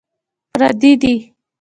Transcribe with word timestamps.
پردي 0.53 0.91
دي. 1.01 1.13